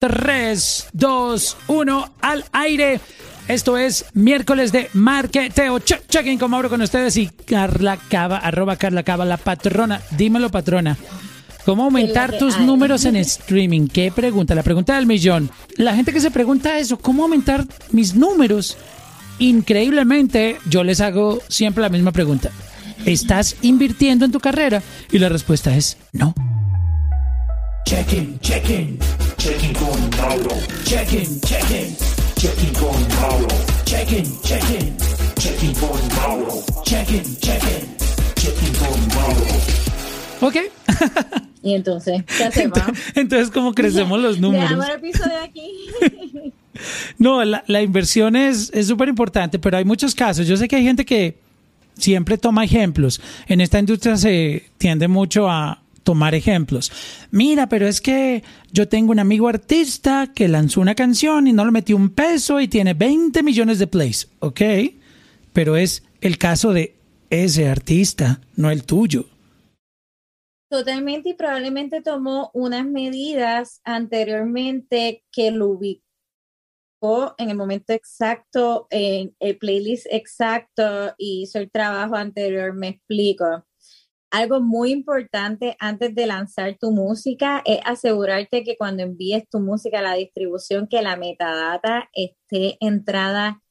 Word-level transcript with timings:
3, 0.00 0.90
2, 0.92 1.56
1, 1.66 2.12
al 2.20 2.44
aire. 2.52 3.00
Esto 3.48 3.76
es 3.76 4.04
miércoles 4.14 4.70
de 4.70 4.88
marketeo. 4.92 5.80
Check, 5.80 6.06
checking 6.08 6.38
como 6.38 6.56
abro 6.56 6.68
con 6.68 6.82
ustedes 6.82 7.16
y 7.16 7.26
Carla 7.28 7.96
Cava, 8.08 8.38
arroba 8.38 8.76
Carla 8.76 9.02
Cava, 9.02 9.24
la 9.24 9.38
patrona. 9.38 10.00
Dímelo, 10.12 10.50
patrona. 10.50 10.96
¿Cómo 11.64 11.84
aumentar 11.84 12.38
tus 12.38 12.58
números 12.60 13.04
en 13.06 13.16
streaming? 13.16 13.88
¿Qué 13.88 14.12
pregunta? 14.12 14.54
La 14.54 14.62
pregunta 14.62 14.94
del 14.94 15.06
millón. 15.06 15.50
La 15.76 15.94
gente 15.94 16.12
que 16.12 16.20
se 16.20 16.30
pregunta 16.30 16.78
eso, 16.78 16.98
¿cómo 16.98 17.24
aumentar 17.24 17.66
mis 17.90 18.14
números? 18.14 18.78
Increíblemente, 19.40 20.58
yo 20.68 20.84
les 20.84 21.00
hago 21.00 21.40
siempre 21.48 21.82
la 21.82 21.88
misma 21.88 22.12
pregunta. 22.12 22.50
¿Estás 23.04 23.56
invirtiendo 23.62 24.24
en 24.24 24.32
tu 24.32 24.38
carrera? 24.40 24.82
Y 25.10 25.18
la 25.18 25.28
respuesta 25.28 25.74
es 25.76 25.96
no. 26.12 26.34
Check-in, 27.84 28.38
check-in, 28.40 28.98
check-in 29.38 29.72
con 29.74 30.10
Mauro. 30.18 30.56
Check-in, 30.84 31.40
check-in, 31.40 31.96
check-in 32.36 32.72
con 32.74 33.08
Mauro. 33.20 33.48
Check-in, 33.84 34.24
check-in, 34.42 34.96
check-in 35.38 35.74
con 35.74 36.08
Mauro. 36.16 36.62
Check-in, 36.84 37.24
check-in, 37.38 37.96
check-in 38.36 38.74
con 38.74 39.08
Mauro. 39.14 39.46
Ok. 40.40 40.56
Y 41.60 41.74
entonces, 41.74 42.22
¿qué 42.24 42.44
hacemos? 42.44 42.78
Entonces, 43.16 43.50
¿cómo 43.50 43.74
crecemos 43.74 44.20
los 44.22 44.38
números? 44.38 44.70
Veamos 44.70 44.88
el 44.88 44.94
episodio 44.94 45.38
aquí. 45.42 45.72
No, 47.18 47.44
la, 47.44 47.64
la 47.66 47.82
inversión 47.82 48.36
es 48.36 48.70
es 48.72 48.86
súper 48.86 49.08
importante, 49.08 49.58
pero 49.58 49.76
hay 49.78 49.84
muchos 49.84 50.14
casos. 50.14 50.46
Yo 50.46 50.56
sé 50.56 50.68
que 50.68 50.76
hay 50.76 50.84
gente 50.84 51.04
que 51.04 51.36
siempre 51.94 52.38
toma 52.38 52.62
ejemplos. 52.62 53.20
En 53.48 53.60
esta 53.60 53.80
industria 53.80 54.16
se 54.16 54.62
tiende 54.78 55.08
mucho 55.08 55.50
a 55.50 55.82
tomar 56.08 56.34
ejemplos. 56.34 56.90
Mira, 57.30 57.68
pero 57.68 57.86
es 57.86 58.00
que 58.00 58.42
yo 58.72 58.88
tengo 58.88 59.12
un 59.12 59.18
amigo 59.18 59.46
artista 59.46 60.32
que 60.34 60.48
lanzó 60.48 60.80
una 60.80 60.94
canción 60.94 61.46
y 61.46 61.52
no 61.52 61.66
le 61.66 61.70
metió 61.70 61.96
un 61.96 62.08
peso 62.08 62.62
y 62.62 62.66
tiene 62.66 62.94
20 62.94 63.42
millones 63.42 63.78
de 63.78 63.88
plays. 63.88 64.26
Ok, 64.38 64.62
pero 65.52 65.76
es 65.76 66.02
el 66.22 66.38
caso 66.38 66.72
de 66.72 66.96
ese 67.28 67.68
artista, 67.68 68.40
no 68.56 68.70
el 68.70 68.84
tuyo. 68.84 69.26
Totalmente 70.70 71.28
y 71.28 71.34
probablemente 71.34 72.00
tomó 72.00 72.50
unas 72.54 72.86
medidas 72.86 73.82
anteriormente 73.84 75.24
que 75.30 75.50
lo 75.50 75.66
ubicó 75.66 77.34
en 77.36 77.50
el 77.50 77.54
momento 77.54 77.92
exacto, 77.92 78.86
en 78.88 79.36
el 79.40 79.58
playlist 79.58 80.06
exacto 80.10 81.12
y 81.18 81.42
hizo 81.42 81.58
el 81.58 81.70
trabajo 81.70 82.16
anterior, 82.16 82.72
me 82.72 82.88
explico. 82.88 83.67
Algo 84.30 84.60
muy 84.60 84.92
importante 84.92 85.76
antes 85.80 86.14
de 86.14 86.26
lanzar 86.26 86.76
tu 86.78 86.90
música 86.90 87.62
es 87.64 87.80
asegurarte 87.84 88.62
que 88.62 88.76
cuando 88.76 89.02
envíes 89.02 89.48
tu 89.48 89.60
música 89.60 90.00
a 90.00 90.02
la 90.02 90.14
distribución, 90.14 90.86
que 90.86 91.00
la 91.02 91.16
metadata 91.16 92.10
esté 92.12 92.76
entrada 92.80 93.62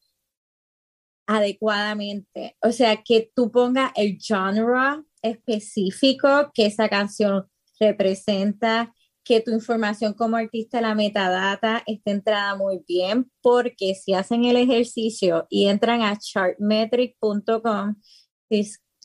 adecuadamente. 1.27 2.57
O 2.61 2.71
sea, 2.71 3.03
que 3.03 3.31
tú 3.35 3.51
pongas 3.51 3.91
el 3.95 4.17
genre 4.19 5.03
específico 5.21 6.51
que 6.53 6.65
esa 6.67 6.89
canción 6.89 7.45
representa, 7.79 8.93
que 9.23 9.41
tu 9.41 9.51
información 9.51 10.13
como 10.13 10.37
artista, 10.37 10.81
la 10.81 10.95
metadata, 10.95 11.83
esté 11.85 12.11
entrada 12.11 12.55
muy 12.55 12.81
bien, 12.87 13.29
porque 13.41 13.93
si 13.93 14.13
hacen 14.13 14.45
el 14.45 14.55
ejercicio 14.55 15.45
y 15.49 15.67
entran 15.67 16.01
a 16.01 16.17
chartmetric.com, 16.17 17.95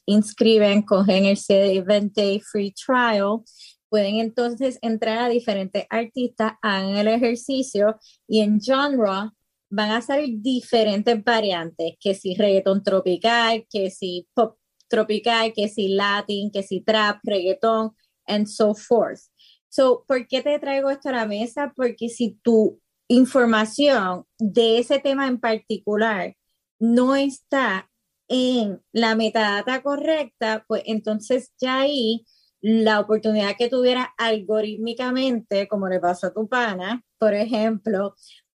inscriben, 0.06 0.83
cogen 0.83 1.27
el 1.27 1.36
7 1.36 1.84
Day 2.14 2.41
Free 2.41 2.72
Trial, 2.72 3.41
pueden 3.89 4.17
entonces 4.17 4.78
entrar 4.83 5.19
a 5.19 5.28
diferentes 5.28 5.86
artistas, 5.91 6.53
hagan 6.62 6.97
el 6.97 7.08
ejercicio 7.08 7.97
y 8.27 8.41
en 8.41 8.58
genre 8.61 9.30
van 9.70 9.91
a 9.91 10.03
salir 10.03 10.41
diferentes 10.41 11.23
variantes, 11.25 11.95
que 12.00 12.14
si 12.14 12.34
reggaeton 12.34 12.83
tropical, 12.83 13.67
que 13.70 13.91
si 13.91 14.27
pop 14.34 14.56
tropical, 14.89 15.52
que 15.55 15.68
si 15.68 15.89
latin, 15.89 16.51
que 16.51 16.62
si 16.62 16.80
trap, 16.83 17.20
reggaeton, 17.24 17.91
and 18.27 18.46
so 18.46 18.74
forth. 18.74 19.20
So, 19.68 20.05
¿por 20.07 20.27
qué 20.27 20.42
te 20.42 20.58
traigo 20.58 20.91
esto 20.91 21.08
a 21.08 21.12
la 21.12 21.27
mesa? 21.27 21.73
Porque 21.74 22.11
si 22.11 22.39
tu 22.42 22.80
información 23.08 24.24
de 24.39 24.79
ese 24.79 24.98
tema 24.98 25.27
en 25.27 25.39
particular 25.39 26.35
no 26.79 27.14
está 27.14 27.91
en 28.32 28.82
la 28.92 29.14
metadata 29.14 29.82
correcta, 29.82 30.64
pues 30.66 30.82
entonces 30.86 31.52
ya 31.60 31.80
ahí 31.80 32.24
la 32.62 33.00
oportunidad 33.00 33.56
que 33.58 33.68
tuviera 33.68 34.14
algorítmicamente, 34.16 35.68
como 35.68 35.86
le 35.88 36.00
pasó 36.00 36.28
a 36.28 36.32
tu 36.32 36.48
pana, 36.48 37.04
por 37.18 37.34
ejemplo, 37.34 38.14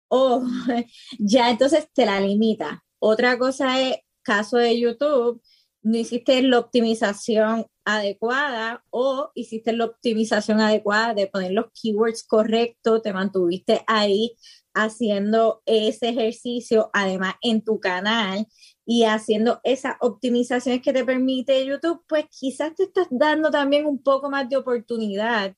o 0.07 0.43
ya 1.19 1.49
entonces 1.49 1.89
te 1.93 2.05
la 2.05 2.21
limita. 2.21 2.85
Otra 2.99 3.37
cosa 3.37 3.81
es, 3.81 3.97
caso 4.23 4.57
de 4.57 4.79
YouTube, 4.79 5.41
no 5.81 5.97
hiciste 5.97 6.41
la 6.41 6.59
optimización 6.59 7.67
adecuada 7.83 8.83
o 8.91 9.31
hiciste 9.35 9.73
la 9.73 9.85
optimización 9.85 10.61
adecuada 10.61 11.13
de 11.13 11.27
poner 11.27 11.51
los 11.51 11.65
keywords 11.79 12.23
correctos, 12.23 13.01
te 13.01 13.13
mantuviste 13.13 13.83
ahí 13.87 14.37
haciendo 14.73 15.61
ese 15.65 16.09
ejercicio, 16.09 16.89
además 16.93 17.35
en 17.41 17.61
tu 17.61 17.79
canal 17.79 18.47
y 18.85 19.03
haciendo 19.05 19.59
esas 19.63 19.95
optimizaciones 19.99 20.81
que 20.81 20.93
te 20.93 21.05
permite 21.05 21.65
YouTube, 21.65 22.03
pues 22.07 22.25
quizás 22.29 22.75
te 22.75 22.83
estás 22.83 23.07
dando 23.09 23.51
también 23.51 23.85
un 23.85 24.01
poco 24.01 24.29
más 24.29 24.47
de 24.49 24.57
oportunidad 24.57 25.55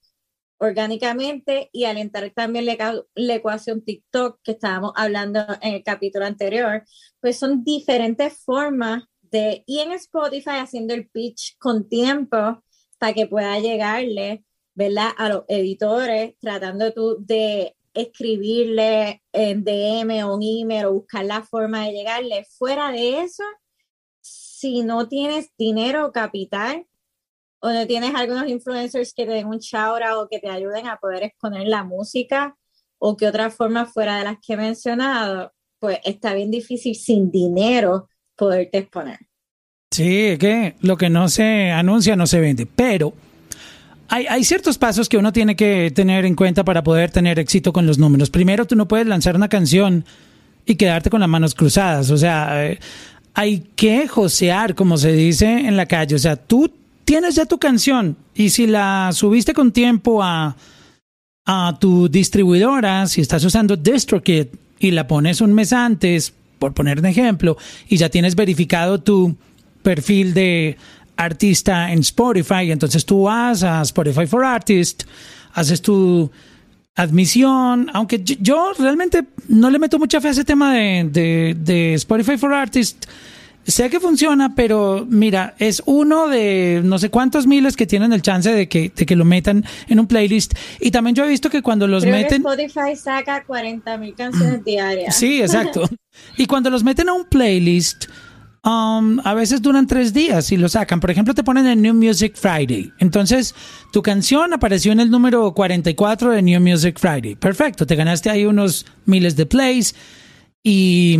orgánicamente 0.59 1.69
y 1.71 1.85
alentar 1.85 2.31
también 2.31 2.65
la, 2.65 3.03
la, 3.15 3.35
ecuación 3.35 3.83
TikTok 3.83 4.39
que 4.43 4.53
estábamos 4.53 4.93
hablando 4.95 5.39
en 5.61 5.75
el 5.75 5.83
capítulo 5.83 6.25
anterior, 6.25 6.83
pues 7.21 7.37
son 7.37 7.63
diferentes 7.63 8.39
formas 8.43 9.03
de, 9.21 9.63
y 9.67 9.79
en 9.79 9.91
Spotify 9.91 10.57
haciendo 10.59 10.93
el 10.93 11.09
pitch 11.09 11.57
con 11.59 11.87
tiempo 11.87 12.63
para 12.97 13.13
que 13.13 13.27
pueda 13.27 13.59
llegarle, 13.59 14.45
¿verdad? 14.73 15.11
A 15.17 15.29
los 15.29 15.43
editores, 15.47 16.35
tratando 16.39 16.93
tú 16.93 17.17
de 17.19 17.76
escribirle 18.01 19.23
en 19.31 19.63
DM 19.63 20.23
o 20.23 20.35
un 20.35 20.43
email 20.43 20.85
o 20.85 20.93
buscar 20.93 21.25
la 21.25 21.41
forma 21.41 21.85
de 21.85 21.93
llegarle. 21.93 22.45
Fuera 22.57 22.91
de 22.91 23.21
eso, 23.21 23.43
si 24.21 24.83
no 24.83 25.07
tienes 25.07 25.51
dinero 25.57 26.07
o 26.07 26.11
capital, 26.11 26.85
o 27.59 27.71
no 27.71 27.87
tienes 27.87 28.13
algunos 28.13 28.47
influencers 28.47 29.13
que 29.13 29.25
te 29.25 29.31
den 29.31 29.47
un 29.47 29.59
shout 29.59 30.01
o 30.15 30.27
que 30.29 30.39
te 30.39 30.49
ayuden 30.49 30.87
a 30.87 30.97
poder 30.97 31.23
exponer 31.23 31.67
la 31.67 31.83
música, 31.83 32.55
o 32.99 33.17
que 33.17 33.27
otra 33.27 33.49
forma 33.49 33.85
fuera 33.85 34.17
de 34.17 34.23
las 34.23 34.37
que 34.45 34.53
he 34.53 34.57
mencionado, 34.57 35.53
pues 35.79 35.99
está 36.03 36.33
bien 36.33 36.51
difícil 36.51 36.95
sin 36.95 37.31
dinero 37.31 38.09
poderte 38.35 38.79
exponer. 38.79 39.19
Sí, 39.91 40.37
que 40.37 40.75
lo 40.81 40.97
que 40.97 41.09
no 41.09 41.29
se 41.29 41.71
anuncia 41.71 42.15
no 42.15 42.27
se 42.27 42.39
vende, 42.39 42.65
pero 42.65 43.13
hay, 44.09 44.25
hay, 44.27 44.43
ciertos 44.43 44.77
pasos 44.77 45.09
que 45.09 45.17
uno 45.17 45.33
tiene 45.33 45.55
que 45.55 45.91
tener 45.93 46.25
en 46.25 46.35
cuenta 46.35 46.63
para 46.63 46.83
poder 46.83 47.11
tener 47.11 47.39
éxito 47.39 47.73
con 47.73 47.85
los 47.85 47.97
números. 47.97 48.29
Primero, 48.29 48.65
tú 48.65 48.75
no 48.75 48.87
puedes 48.87 49.07
lanzar 49.07 49.35
una 49.35 49.49
canción 49.49 50.05
y 50.65 50.75
quedarte 50.75 51.09
con 51.09 51.21
las 51.21 51.29
manos 51.29 51.55
cruzadas, 51.55 52.11
o 52.11 52.17
sea, 52.17 52.65
eh, 52.65 52.79
hay 53.33 53.65
que 53.75 54.07
josear, 54.07 54.75
como 54.75 54.97
se 54.97 55.11
dice 55.13 55.45
en 55.45 55.77
la 55.77 55.85
calle, 55.85 56.15
o 56.15 56.19
sea, 56.19 56.35
tú 56.35 56.71
tienes 57.05 57.35
ya 57.35 57.45
tu 57.45 57.57
canción 57.57 58.17
y 58.35 58.49
si 58.49 58.67
la 58.67 59.11
subiste 59.13 59.53
con 59.53 59.71
tiempo 59.71 60.21
a, 60.23 60.57
a 61.45 61.77
tu 61.79 62.09
distribuidora, 62.09 63.07
si 63.07 63.21
estás 63.21 63.43
usando 63.45 63.77
DistroKid 63.77 64.47
y 64.79 64.91
la 64.91 65.07
pones 65.07 65.39
un 65.39 65.53
mes 65.53 65.71
antes, 65.71 66.33
por 66.59 66.73
poner 66.73 66.99
un 66.99 67.05
ejemplo, 67.05 67.57
y 67.87 67.97
ya 67.97 68.09
tienes 68.09 68.35
verificado 68.35 68.99
tu 68.99 69.37
perfil 69.83 70.33
de 70.33 70.75
artista 71.17 71.91
en 71.91 71.99
Spotify, 71.99 72.71
entonces 72.71 73.05
tú 73.05 73.23
vas 73.23 73.63
a 73.63 73.81
Spotify 73.81 74.25
for 74.27 74.45
Artists, 74.45 75.05
haces 75.53 75.81
tu 75.81 76.31
admisión, 76.95 77.89
aunque 77.93 78.23
yo 78.23 78.71
realmente 78.77 79.23
no 79.49 79.69
le 79.69 79.79
meto 79.79 79.99
mucha 79.99 80.21
fe 80.21 80.29
a 80.29 80.31
ese 80.31 80.45
tema 80.45 80.73
de, 80.73 81.09
de, 81.11 81.55
de 81.59 81.93
Spotify 81.95 82.37
for 82.37 82.53
Artists, 82.53 83.07
sé 83.67 83.89
que 83.89 83.99
funciona, 83.99 84.55
pero 84.55 85.05
mira, 85.09 85.55
es 85.59 85.83
uno 85.85 86.27
de 86.27 86.81
no 86.83 86.97
sé 86.97 87.09
cuántos 87.09 87.45
miles 87.45 87.75
que 87.75 87.85
tienen 87.85 88.13
el 88.13 88.21
chance 88.21 88.51
de 88.51 88.67
que, 88.69 88.91
de 88.95 89.05
que 89.05 89.15
lo 89.15 89.25
metan 89.25 89.65
en 89.87 89.99
un 89.99 90.07
playlist. 90.07 90.53
Y 90.79 90.91
también 90.91 91.15
yo 91.15 91.25
he 91.25 91.27
visto 91.27 91.49
que 91.49 91.61
cuando 91.61 91.87
los 91.87 92.03
Creo 92.03 92.15
meten... 92.15 92.43
Que 92.43 92.49
Spotify 92.49 92.95
saca 92.95 93.43
40 93.43 93.97
mil 93.97 94.15
canciones 94.15 94.63
diarias. 94.63 95.15
Sí, 95.15 95.41
exacto. 95.41 95.87
y 96.37 96.45
cuando 96.45 96.69
los 96.69 96.83
meten 96.83 97.09
a 97.09 97.13
un 97.13 97.25
playlist... 97.25 98.05
Um, 98.63 99.19
a 99.23 99.33
veces 99.33 99.61
duran 99.61 99.87
tres 99.87 100.13
días 100.13 100.51
y 100.51 100.57
lo 100.57 100.67
sacan. 100.67 100.99
Por 100.99 101.11
ejemplo, 101.11 101.33
te 101.33 101.43
ponen 101.43 101.67
en 101.67 101.81
New 101.81 101.93
Music 101.93 102.35
Friday. 102.35 102.91
Entonces, 102.99 103.55
tu 103.93 104.01
canción 104.01 104.53
apareció 104.53 104.91
en 104.91 104.99
el 104.99 105.09
número 105.09 105.53
44 105.53 106.31
de 106.31 106.41
New 106.41 106.59
Music 106.59 106.99
Friday. 106.99 107.35
Perfecto, 107.35 107.85
te 107.85 107.95
ganaste 107.95 108.29
ahí 108.29 108.45
unos 108.45 108.85
miles 109.05 109.35
de 109.35 109.45
plays. 109.45 109.95
Y 110.63 111.17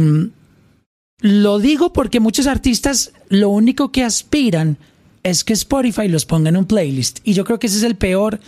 lo 1.19 1.59
digo 1.59 1.93
porque 1.93 2.19
muchos 2.19 2.47
artistas 2.47 3.13
lo 3.29 3.49
único 3.49 3.91
que 3.91 4.03
aspiran 4.03 4.77
es 5.23 5.43
que 5.43 5.53
Spotify 5.53 6.07
los 6.07 6.25
ponga 6.25 6.49
en 6.49 6.57
un 6.57 6.65
playlist. 6.65 7.19
Y 7.23 7.33
yo 7.33 7.45
creo 7.45 7.59
que 7.59 7.67
ese 7.67 7.77
es 7.77 7.83
el 7.83 7.95
peor 7.95 8.39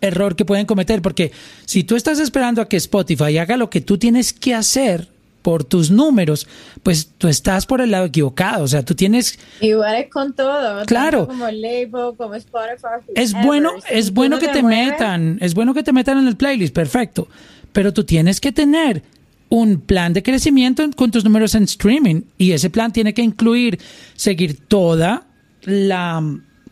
error 0.00 0.34
que 0.34 0.44
pueden 0.44 0.66
cometer, 0.66 1.00
porque 1.00 1.32
si 1.64 1.84
tú 1.84 1.94
estás 1.94 2.18
esperando 2.18 2.60
a 2.60 2.68
que 2.68 2.76
Spotify 2.76 3.38
haga 3.38 3.56
lo 3.56 3.70
que 3.70 3.80
tú 3.80 3.98
tienes 3.98 4.32
que 4.32 4.54
hacer 4.54 5.11
por 5.42 5.64
tus 5.64 5.90
números, 5.90 6.46
pues 6.82 7.10
tú 7.18 7.28
estás 7.28 7.66
por 7.66 7.80
el 7.80 7.90
lado 7.90 8.06
equivocado. 8.06 8.64
O 8.64 8.68
sea, 8.68 8.84
tú 8.84 8.94
tienes. 8.94 9.38
Igual 9.60 9.96
es 9.96 10.08
con 10.10 10.32
todo. 10.34 10.84
Claro. 10.86 11.26
Como 11.26 11.50
label, 11.50 12.16
como 12.16 12.34
Spotify. 12.36 13.04
Es 13.14 13.32
bueno, 13.44 13.72
Si 13.88 13.94
es 13.94 14.12
bueno 14.12 14.36
no 14.36 14.40
que 14.40 14.48
te 14.48 14.62
metan, 14.62 15.38
es 15.40 15.54
bueno 15.54 15.74
que 15.74 15.82
te 15.82 15.92
metan 15.92 16.18
en 16.18 16.28
el 16.28 16.36
playlist, 16.36 16.74
perfecto. 16.74 17.28
Pero 17.72 17.92
tú 17.92 18.04
tienes 18.04 18.40
que 18.40 18.52
tener 18.52 19.02
un 19.48 19.80
plan 19.80 20.12
de 20.14 20.22
crecimiento 20.22 20.82
en- 20.82 20.92
con 20.92 21.10
tus 21.10 21.24
números 21.24 21.54
en 21.54 21.64
streaming 21.64 22.22
y 22.38 22.52
ese 22.52 22.70
plan 22.70 22.90
tiene 22.92 23.12
que 23.12 23.22
incluir 23.22 23.78
seguir 24.14 24.66
toda 24.66 25.26
la 25.62 26.22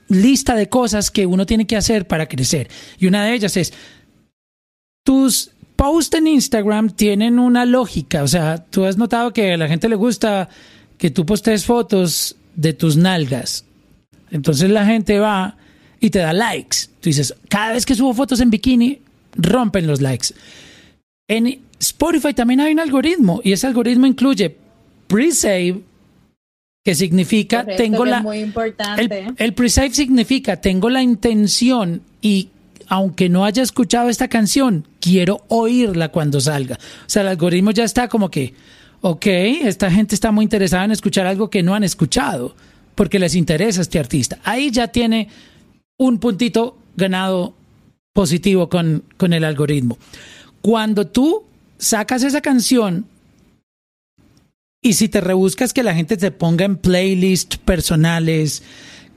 lista 0.09 0.55
de 0.55 0.69
cosas 0.69 1.11
que 1.11 1.27
uno 1.27 1.45
tiene 1.47 1.67
que 1.67 1.77
hacer 1.77 2.07
para 2.07 2.27
crecer. 2.27 2.69
Y 2.99 3.07
una 3.07 3.25
de 3.25 3.35
ellas 3.35 3.57
es 3.57 3.73
tus 5.05 5.51
posts 5.81 6.15
en 6.15 6.27
Instagram 6.27 6.91
tienen 6.91 7.39
una 7.39 7.65
lógica, 7.65 8.23
o 8.23 8.29
sea, 8.29 8.63
tú 8.63 8.85
has 8.85 8.99
notado 8.99 9.33
que 9.33 9.55
a 9.55 9.57
la 9.57 9.67
gente 9.67 9.89
le 9.89 9.97
gusta 9.97 10.51
que 10.99 11.09
tú 11.09 11.25
postes 11.25 11.65
fotos 11.65 12.37
de 12.55 12.75
tus 12.75 12.99
nalgas. 12.99 13.65
Entonces 14.31 14.69
la 14.69 14.85
gente 14.85 15.19
va 15.19 15.57
y 15.99 16.11
te 16.11 16.19
da 16.19 16.35
likes. 16.35 16.81
Tú 17.01 17.09
dices, 17.09 17.35
cada 17.49 17.73
vez 17.73 17.87
que 17.87 17.95
subo 17.95 18.13
fotos 18.13 18.41
en 18.41 18.51
bikini, 18.51 19.01
rompen 19.37 19.87
los 19.87 20.03
likes. 20.03 20.35
En 21.27 21.63
Spotify 21.79 22.35
también 22.35 22.61
hay 22.61 22.75
un 22.75 22.81
algoritmo 22.81 23.41
y 23.43 23.53
ese 23.53 23.67
algoritmo 23.67 24.07
incluye 24.07 24.55
pre-save, 25.07 25.81
que 26.85 26.95
significa 26.95 27.63
correcto, 27.63 27.83
tengo 27.83 28.05
que 28.05 28.11
la... 28.11 28.19
es 28.19 28.23
muy 28.23 28.39
importante. 28.41 29.03
El, 29.03 29.35
el 29.35 29.55
pre-save 29.55 29.95
significa 29.95 30.61
tengo 30.61 30.91
la 30.91 31.03
intención 31.03 32.03
y 32.21 32.51
aunque 32.91 33.29
no 33.29 33.45
haya 33.45 33.63
escuchado 33.63 34.09
esta 34.09 34.27
canción, 34.27 34.85
quiero 34.99 35.45
oírla 35.47 36.09
cuando 36.09 36.41
salga. 36.41 36.75
O 36.75 37.09
sea, 37.09 37.23
el 37.23 37.29
algoritmo 37.29 37.71
ya 37.71 37.85
está 37.85 38.09
como 38.09 38.33
que, 38.33 38.53
ok, 39.01 39.27
esta 39.27 39.93
gente 39.93 40.17
está 40.17 40.33
muy 40.33 40.43
interesada 40.43 40.87
en 40.87 40.91
escuchar 40.91 41.25
algo 41.25 41.51
que 41.51 41.63
no 41.63 41.77
han 41.77 41.85
escuchado, 41.85 42.57
porque 42.97 43.21
les 43.21 43.37
interesa 43.37 43.81
este 43.81 44.01
artista. 44.01 44.41
Ahí 44.43 44.73
ya 44.73 44.89
tiene 44.89 45.29
un 45.99 46.19
puntito 46.19 46.77
ganado 46.97 47.55
positivo 48.13 48.69
con, 48.69 49.05
con 49.17 49.33
el 49.35 49.45
algoritmo. 49.45 49.97
Cuando 50.61 51.07
tú 51.07 51.45
sacas 51.79 52.25
esa 52.25 52.41
canción 52.41 53.07
y 54.83 54.95
si 54.95 55.09
te 55.09 55.21
rebuscas 55.21 55.73
que 55.73 55.85
la 55.85 55.95
gente 55.95 56.17
te 56.17 56.33
ponga 56.33 56.65
en 56.65 56.77
playlists 56.77 57.57
personales, 57.57 58.65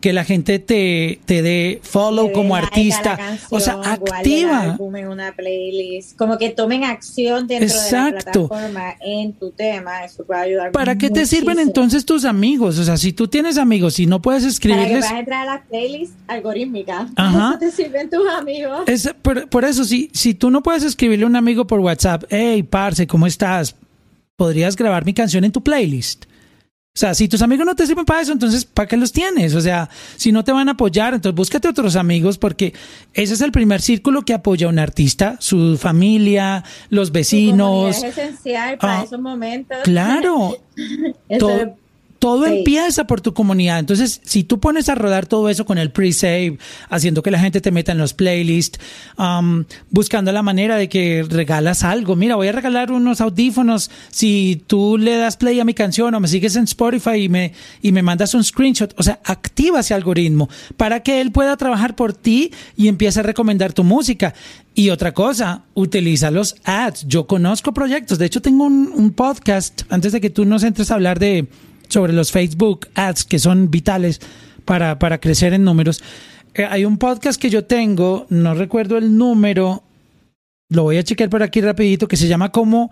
que 0.03 0.11
la 0.11 0.25
gente 0.25 0.59
te, 0.59 1.21
te 1.23 1.41
dé 1.41 1.79
follow 1.81 2.33
como 2.33 2.57
a 2.57 2.59
artista, 2.59 3.15
canción, 3.15 3.47
o 3.49 3.59
sea, 3.61 3.79
activa. 3.85 4.59
álbum 4.59 4.93
en 4.97 5.07
una 5.07 5.33
playlist, 5.33 6.17
como 6.17 6.37
que 6.37 6.49
tomen 6.49 6.83
acción 6.83 7.47
dentro 7.47 7.69
Exacto. 7.69 8.09
de 8.09 8.11
la 8.11 8.31
plataforma 8.49 8.95
en 8.99 9.31
tu 9.31 9.51
tema, 9.51 10.03
eso 10.03 10.25
puede 10.25 10.41
ayudar 10.41 10.71
¿Para 10.73 10.97
qué 10.97 11.09
te 11.09 11.25
sirven 11.25 11.57
entonces 11.57 12.05
tus 12.05 12.25
amigos? 12.25 12.79
O 12.79 12.83
sea, 12.83 12.97
si 12.97 13.13
tú 13.13 13.29
tienes 13.29 13.57
amigos 13.57 13.97
y 13.97 14.05
no 14.05 14.21
puedes 14.21 14.43
Para 14.43 14.49
que 14.49 14.53
escribirles... 14.53 15.05
puedas 15.05 15.19
entrar 15.19 15.47
a 15.47 15.53
las 15.53 15.67
playlists 15.67 16.17
algorítmicas. 16.27 17.09
Ajá. 17.15 17.57
Te 17.57 17.71
sirven 17.71 18.09
tus 18.09 18.27
amigos. 18.27 18.81
Es, 18.87 19.09
por, 19.21 19.47
por 19.47 19.63
eso, 19.63 19.85
si, 19.85 20.09
si 20.11 20.33
tú 20.33 20.51
no 20.51 20.61
puedes 20.61 20.83
escribirle 20.83 21.23
a 21.23 21.27
un 21.27 21.37
amigo 21.37 21.65
por 21.65 21.79
WhatsApp, 21.79 22.25
hey, 22.29 22.61
parce, 22.61 23.07
¿cómo 23.07 23.25
estás? 23.25 23.73
¿Podrías 24.35 24.75
grabar 24.75 25.05
mi 25.05 25.13
canción 25.13 25.45
en 25.45 25.53
tu 25.53 25.63
playlist? 25.63 26.25
O 26.95 26.99
sea, 26.99 27.15
si 27.15 27.27
tus 27.27 27.41
amigos 27.41 27.65
no 27.65 27.73
te 27.75 27.87
sirven 27.87 28.05
para 28.05 28.21
eso, 28.21 28.31
entonces, 28.31 28.65
¿para 28.65 28.87
qué 28.87 28.97
los 28.97 29.11
tienes? 29.11 29.55
O 29.55 29.61
sea, 29.61 29.89
si 30.15 30.31
no 30.31 30.43
te 30.43 30.51
van 30.51 30.69
a 30.69 30.73
apoyar, 30.73 31.15
entonces 31.15 31.35
búscate 31.35 31.67
otros 31.67 31.95
amigos 31.95 32.37
porque 32.37 32.71
ese 33.15 33.33
es 33.33 33.41
el 33.41 33.51
primer 33.51 33.81
círculo 33.81 34.21
que 34.21 34.35
apoya 34.35 34.67
a 34.67 34.69
un 34.69 34.77
artista, 34.77 35.35
su 35.39 35.75
familia, 35.79 36.63
los 36.89 37.11
vecinos. 37.11 37.97
es 37.97 38.03
esencial 38.03 38.77
para 38.77 38.99
Ah, 38.99 39.03
esos 39.05 39.19
momentos. 39.19 39.79
Claro, 39.85 40.55
Eso 41.29 41.49
es- 41.49 41.67
todo 42.23 42.45
sí. 42.45 42.59
empieza 42.59 43.05
por 43.05 43.19
tu 43.19 43.33
comunidad. 43.33 43.79
Entonces, 43.79 44.21
si 44.23 44.45
tú 44.45 44.61
pones 44.61 44.87
a 44.87 44.95
rodar 44.95 45.25
todo 45.25 45.49
eso 45.49 45.65
con 45.65 45.77
el 45.77 45.91
pre-save, 45.91 46.57
haciendo 46.89 47.21
que 47.21 47.31
la 47.31 47.39
gente 47.39 47.59
te 47.59 47.69
meta 47.69 47.91
en 47.91 47.97
los 47.97 48.13
playlists, 48.13 48.79
um, 49.17 49.65
buscando 49.89 50.31
la 50.31 50.41
manera 50.41 50.77
de 50.77 50.87
que 50.87 51.25
regalas 51.29 51.83
algo. 51.83 52.15
Mira, 52.15 52.37
voy 52.37 52.47
a 52.47 52.53
regalar 52.53 52.93
unos 52.93 53.19
audífonos. 53.19 53.91
Si 54.09 54.63
tú 54.67 54.97
le 54.97 55.17
das 55.17 55.35
play 55.35 55.59
a 55.59 55.65
mi 55.65 55.73
canción 55.73 56.15
o 56.15 56.21
me 56.21 56.29
sigues 56.29 56.55
en 56.55 56.63
Spotify 56.63 57.23
y 57.23 57.27
me, 57.27 57.51
y 57.81 57.91
me 57.91 58.01
mandas 58.01 58.33
un 58.33 58.45
screenshot, 58.45 58.93
o 58.97 59.03
sea, 59.03 59.19
activa 59.25 59.81
ese 59.81 59.93
algoritmo 59.93 60.47
para 60.77 61.01
que 61.01 61.19
él 61.19 61.33
pueda 61.33 61.57
trabajar 61.57 61.93
por 61.93 62.13
ti 62.13 62.53
y 62.77 62.87
empiece 62.87 63.19
a 63.19 63.23
recomendar 63.23 63.73
tu 63.73 63.83
música. 63.83 64.33
Y 64.75 64.91
otra 64.91 65.13
cosa, 65.13 65.63
utiliza 65.73 66.31
los 66.31 66.55
ads. 66.63 67.05
Yo 67.05 67.27
conozco 67.27 67.73
proyectos. 67.73 68.17
De 68.17 68.27
hecho, 68.27 68.41
tengo 68.41 68.63
un, 68.63 68.93
un 68.95 69.11
podcast, 69.11 69.81
antes 69.89 70.13
de 70.13 70.21
que 70.21 70.29
tú 70.29 70.45
nos 70.45 70.63
entres 70.63 70.89
a 70.89 70.93
hablar 70.93 71.19
de 71.19 71.49
sobre 71.87 72.13
los 72.13 72.31
Facebook 72.31 72.87
ads 72.95 73.23
que 73.23 73.39
son 73.39 73.69
vitales 73.69 74.21
para, 74.65 74.99
para 74.99 75.19
crecer 75.19 75.53
en 75.53 75.63
números. 75.63 76.01
Eh, 76.53 76.65
hay 76.69 76.85
un 76.85 76.97
podcast 76.97 77.41
que 77.41 77.49
yo 77.49 77.65
tengo, 77.65 78.27
no 78.29 78.53
recuerdo 78.53 78.97
el 78.97 79.17
número, 79.17 79.83
lo 80.69 80.83
voy 80.83 80.97
a 80.97 81.03
chequear 81.03 81.29
por 81.29 81.43
aquí 81.43 81.61
rapidito, 81.61 82.07
que 82.07 82.17
se 82.17 82.27
llama 82.27 82.51
como 82.51 82.91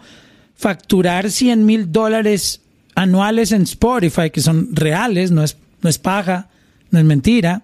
facturar 0.55 1.29
100 1.29 1.65
mil 1.65 1.91
dólares 1.91 2.61
anuales 2.95 3.51
en 3.51 3.63
Spotify, 3.63 4.29
que 4.29 4.41
son 4.41 4.75
reales, 4.75 5.31
no 5.31 5.43
es, 5.43 5.57
no 5.81 5.89
es 5.89 5.97
paja, 5.97 6.49
no 6.89 6.99
es 6.99 7.05
mentira. 7.05 7.63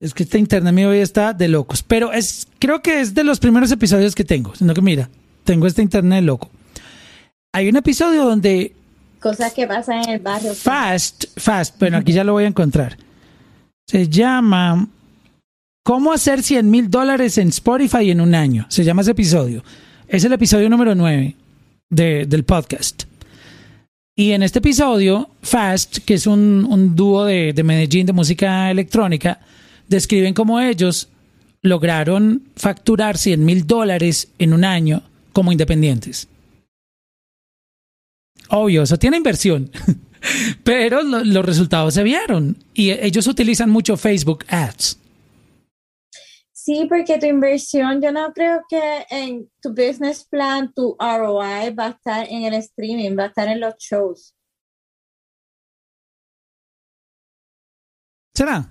Es 0.00 0.12
que 0.12 0.24
este 0.24 0.38
internet 0.38 0.74
mío 0.74 0.90
hoy 0.90 0.98
está 0.98 1.32
de 1.32 1.48
locos, 1.48 1.82
pero 1.82 2.12
es 2.12 2.46
creo 2.58 2.82
que 2.82 3.00
es 3.00 3.14
de 3.14 3.24
los 3.24 3.40
primeros 3.40 3.70
episodios 3.72 4.14
que 4.14 4.24
tengo, 4.24 4.54
sino 4.54 4.74
que 4.74 4.82
mira, 4.82 5.08
tengo 5.44 5.66
este 5.66 5.82
internet 5.82 6.22
loco. 6.22 6.50
Hay 7.56 7.70
un 7.70 7.76
episodio 7.76 8.26
donde 8.26 8.74
Cosas 9.18 9.54
que 9.54 9.66
pasan 9.66 10.02
en 10.04 10.10
el 10.10 10.18
barrio. 10.20 10.52
Fast, 10.54 11.24
Fast, 11.38 11.78
bueno, 11.80 11.96
aquí 11.96 12.12
ya 12.12 12.22
lo 12.22 12.34
voy 12.34 12.44
a 12.44 12.48
encontrar. 12.48 12.98
Se 13.88 14.10
llama 14.10 14.86
¿Cómo 15.82 16.12
hacer 16.12 16.42
100 16.42 16.70
mil 16.70 16.90
dólares 16.90 17.38
en 17.38 17.48
Spotify 17.48 18.10
en 18.10 18.20
un 18.20 18.34
año? 18.34 18.66
Se 18.68 18.84
llama 18.84 19.00
ese 19.00 19.12
episodio. 19.12 19.64
Es 20.06 20.22
el 20.24 20.34
episodio 20.34 20.68
número 20.68 20.94
9 20.94 21.34
de- 21.88 22.26
del 22.26 22.44
podcast. 22.44 23.04
Y 24.14 24.32
en 24.32 24.42
este 24.42 24.58
episodio, 24.58 25.30
Fast, 25.40 26.00
que 26.04 26.12
es 26.12 26.26
un, 26.26 26.66
un 26.68 26.94
dúo 26.94 27.24
de, 27.24 27.54
de 27.54 27.62
Medellín 27.62 28.04
de 28.04 28.12
música 28.12 28.70
electrónica, 28.70 29.40
describen 29.88 30.34
cómo 30.34 30.60
ellos 30.60 31.08
lograron 31.62 32.42
facturar 32.54 33.16
100 33.16 33.42
mil 33.46 33.66
dólares 33.66 34.28
en 34.38 34.52
un 34.52 34.62
año 34.66 35.02
como 35.32 35.52
independientes. 35.52 36.28
Obvio, 38.50 38.82
eso 38.82 38.96
tiene 38.96 39.16
inversión, 39.16 39.70
pero 40.64 41.02
lo- 41.02 41.24
los 41.24 41.44
resultados 41.44 41.94
se 41.94 42.02
vieron 42.02 42.56
y 42.74 42.90
ellos 42.92 43.26
utilizan 43.26 43.70
mucho 43.70 43.96
Facebook 43.96 44.44
Ads. 44.48 45.00
Sí, 46.52 46.86
porque 46.88 47.18
tu 47.18 47.26
inversión, 47.26 48.02
yo 48.02 48.10
no 48.10 48.32
creo 48.32 48.62
que 48.68 49.06
en 49.10 49.48
tu 49.62 49.70
business 49.70 50.24
plan, 50.24 50.72
tu 50.74 50.96
ROI 50.98 51.70
va 51.70 51.86
a 51.86 51.90
estar 51.90 52.26
en 52.28 52.42
el 52.42 52.54
streaming, 52.54 53.16
va 53.16 53.24
a 53.24 53.26
estar 53.26 53.46
en 53.46 53.60
los 53.60 53.74
shows. 53.78 54.34
¿Será? 58.34 58.68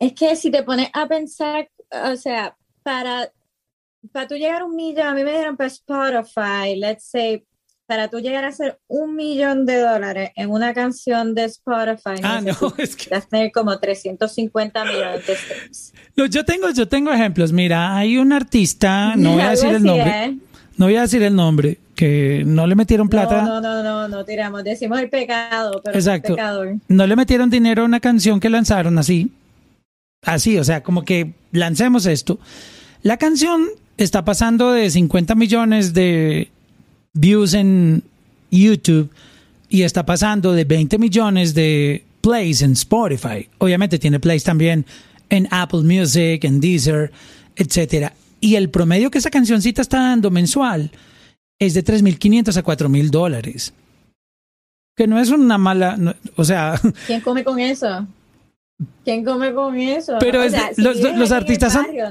Es 0.00 0.12
que 0.14 0.36
si 0.36 0.50
te 0.50 0.62
pones 0.62 0.88
a 0.92 1.06
pensar, 1.06 1.68
o 1.90 2.16
sea, 2.16 2.56
para, 2.82 3.30
para 4.12 4.26
tú 4.26 4.34
llegar 4.34 4.62
a 4.62 4.64
un 4.64 4.74
millón, 4.74 5.06
a 5.06 5.14
mí 5.14 5.22
me 5.22 5.30
dieron 5.32 5.56
para 5.56 5.68
Spotify, 5.68 6.76
let's 6.76 7.04
say, 7.04 7.44
para 7.86 8.08
tú 8.08 8.18
llegar 8.20 8.44
a 8.44 8.48
hacer 8.48 8.78
un 8.88 9.14
millón 9.14 9.66
de 9.66 9.78
dólares 9.78 10.30
en 10.36 10.50
una 10.50 10.72
canción 10.72 11.34
de 11.34 11.44
Spotify, 11.44 12.20
Ah, 12.22 12.40
no, 12.40 12.74
es 12.78 12.96
que 12.96 13.10
tener 13.30 13.52
como 13.52 13.78
350 13.78 14.84
millones 14.84 15.26
de 15.26 15.36
streams. 15.36 15.92
no, 16.16 16.26
yo 16.26 16.44
tengo, 16.44 16.70
yo 16.70 16.88
tengo 16.88 17.12
ejemplos. 17.12 17.52
Mira, 17.52 17.96
hay 17.96 18.16
un 18.18 18.32
artista, 18.32 19.14
no 19.16 19.32
voy 19.32 19.42
a 19.42 19.50
decir 19.50 19.70
el 19.74 19.82
nombre, 19.82 20.24
¿eh? 20.24 20.38
no 20.76 20.86
voy 20.86 20.96
a 20.96 21.02
decir 21.02 21.22
el 21.22 21.34
nombre, 21.34 21.78
que 21.94 22.42
no 22.46 22.66
le 22.66 22.74
metieron 22.74 23.08
plata, 23.08 23.42
No, 23.42 23.60
no, 23.60 23.82
no, 23.82 23.82
no, 23.82 24.08
no 24.08 24.24
tiramos, 24.24 24.64
decimos 24.64 24.98
el 25.00 25.10
pecado, 25.10 25.80
pero 25.84 25.96
Exacto. 25.96 26.28
el 26.28 26.34
pecador. 26.36 26.74
no 26.88 27.06
le 27.06 27.16
metieron 27.16 27.50
dinero 27.50 27.82
a 27.82 27.84
una 27.84 28.00
canción 28.00 28.40
que 28.40 28.48
lanzaron 28.50 28.98
así, 28.98 29.30
así, 30.22 30.58
o 30.58 30.64
sea, 30.64 30.82
como 30.82 31.04
que 31.04 31.34
lancemos 31.52 32.06
esto. 32.06 32.38
La 33.02 33.18
canción 33.18 33.66
está 33.98 34.24
pasando 34.24 34.72
de 34.72 34.90
50 34.90 35.34
millones 35.34 35.92
de 35.94 36.50
views 37.14 37.54
en 37.54 38.02
YouTube 38.50 39.10
y 39.68 39.82
está 39.82 40.04
pasando 40.04 40.52
de 40.52 40.64
20 40.64 40.98
millones 40.98 41.54
de 41.54 42.04
plays 42.20 42.62
en 42.62 42.72
Spotify. 42.72 43.48
Obviamente 43.58 43.98
tiene 43.98 44.20
plays 44.20 44.44
también 44.44 44.84
en 45.30 45.48
Apple 45.50 45.82
Music, 45.82 46.44
en 46.44 46.60
Deezer, 46.60 47.10
etcétera. 47.56 48.12
Y 48.40 48.56
el 48.56 48.68
promedio 48.70 49.10
que 49.10 49.18
esa 49.18 49.30
cancioncita 49.30 49.80
está 49.82 49.98
dando 50.00 50.30
mensual 50.30 50.90
es 51.58 51.74
de 51.74 51.84
3.500 51.84 52.56
a 52.56 52.62
4.000 52.64 53.10
dólares. 53.10 53.72
Que 54.96 55.06
no 55.06 55.18
es 55.18 55.30
una 55.30 55.58
mala, 55.58 55.96
no- 55.96 56.14
o 56.36 56.44
sea, 56.44 56.80
¿Quién 57.06 57.20
come 57.20 57.42
con 57.42 57.58
eso? 57.58 58.06
¿Quién 59.04 59.24
come 59.24 59.52
con 59.54 59.76
eso? 59.76 60.16
Pero 60.20 60.40
O 60.40 60.44
es 60.44 60.52
sea, 60.52 60.68
de- 60.68 60.74
si 60.74 60.82
los, 60.82 61.32
artistas 61.32 61.72
son 61.72 61.84
barrio, 61.86 62.06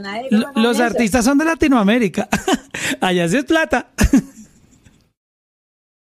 los 0.56 0.76
eso. 0.76 0.84
artistas 0.84 1.24
son 1.26 1.38
de 1.38 1.46
Latinoamérica. 1.46 2.28
Allá 3.02 3.28
sí 3.30 3.38
es 3.38 3.46
plata. 3.46 3.90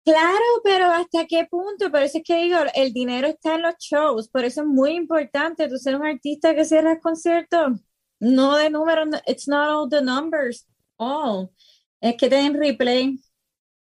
Claro, 0.03 0.43
pero 0.63 0.85
¿hasta 0.89 1.27
qué 1.27 1.45
punto? 1.45 1.91
Por 1.91 2.01
eso 2.01 2.17
es 2.17 2.23
que 2.23 2.43
digo, 2.43 2.57
el 2.73 2.91
dinero 2.91 3.27
está 3.27 3.55
en 3.55 3.61
los 3.61 3.75
shows, 3.79 4.29
por 4.29 4.43
eso 4.43 4.61
es 4.61 4.67
muy 4.67 4.93
importante 4.95 5.69
tú 5.69 5.77
ser 5.77 5.95
un 5.95 6.05
artista 6.05 6.55
que 6.55 6.65
cierras 6.65 6.97
conciertos, 7.01 7.79
no 8.19 8.55
de 8.57 8.71
números, 8.71 9.09
it's 9.27 9.47
not 9.47 9.69
all 9.69 9.87
the 9.89 10.01
numbers, 10.01 10.67
oh, 10.97 11.51
es 12.01 12.15
que 12.17 12.29
te 12.29 12.35
den 12.35 12.55
replay, 12.55 13.19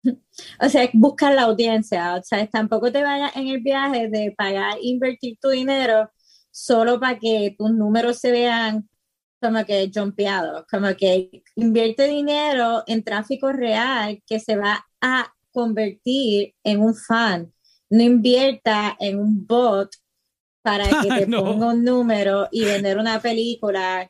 o 0.61 0.69
sea, 0.69 0.91
buscar 0.93 1.35
la 1.35 1.43
audiencia, 1.45 2.17
o 2.17 2.23
sea, 2.23 2.47
tampoco 2.49 2.93
te 2.93 3.03
vayas 3.03 3.35
en 3.37 3.49
el 3.49 3.61
viaje 3.63 4.09
de 4.09 4.35
pagar, 4.37 4.77
invertir 4.83 5.39
tu 5.41 5.49
dinero 5.49 6.11
solo 6.51 7.01
para 7.01 7.19
que 7.19 7.55
tus 7.59 7.73
números 7.73 8.19
se 8.19 8.31
vean 8.31 8.89
como 9.41 9.65
que 9.65 9.91
jumpeados, 9.95 10.67
como 10.71 10.95
que 10.97 11.43
invierte 11.57 12.09
dinero 12.09 12.85
en 12.87 13.03
tráfico 13.05 13.53
real 13.53 14.23
que 14.27 14.39
se 14.41 14.57
va 14.57 14.87
a 15.01 15.33
convertir 15.53 16.55
en 16.65 16.81
un 16.81 16.95
fan. 16.95 17.53
No 17.91 18.03
invierta 18.03 18.97
en 19.01 19.19
un 19.19 19.47
bot 19.47 19.91
para 20.63 20.85
que 20.89 20.95
te 21.09 21.13
Ay, 21.13 21.25
no. 21.27 21.45
ponga 21.45 21.69
un 21.69 21.85
número 21.85 22.49
y 22.53 22.65
vender 22.65 22.99
una 22.99 23.21
película 23.21 24.09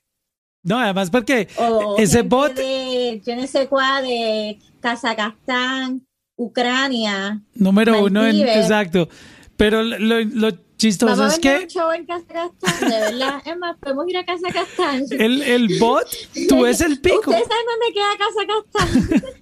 No, 0.62 0.78
además 0.78 1.10
porque 1.10 1.48
o 1.56 1.96
ese 1.98 2.22
bot 2.22 2.54
de 2.54 3.22
yo 3.24 3.36
no 3.36 3.46
sé 3.46 3.68
cuál 3.68 4.04
de 4.04 4.58
Kazajstán, 4.80 6.06
Ucrania. 6.36 7.40
número 7.54 8.04
uno 8.04 8.26
en 8.26 8.40
exacto. 8.40 9.08
Pero 9.56 9.82
lo 9.82 10.48
chistoso 10.80 11.26
es 11.26 11.38
que 11.38 11.66
show 11.68 11.90
en 11.92 12.06
Kazajstán, 12.06 12.80
de 12.80 12.98
verdad. 13.00 13.42
Es 13.44 13.56
más, 13.58 13.76
podemos 13.78 14.08
ir 14.08 14.16
a 14.16 14.24
Kazajstán. 14.24 15.04
el, 15.20 15.42
el 15.42 15.78
bot, 15.78 16.06
tú 16.48 16.62
ves 16.62 16.80
el 16.80 17.00
pico. 17.00 17.30
¿Ustedes 17.30 17.46
saben 17.46 17.66
dónde 17.70 17.92
queda 17.94 18.16
Kazajstán? 18.18 19.32